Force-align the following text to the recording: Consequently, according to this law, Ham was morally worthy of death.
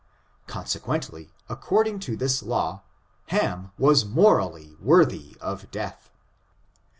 Consequently, 0.47 1.29
according 1.47 1.99
to 1.99 2.17
this 2.17 2.41
law, 2.41 2.81
Ham 3.27 3.69
was 3.77 4.03
morally 4.03 4.75
worthy 4.81 5.35
of 5.39 5.69
death. 5.69 6.09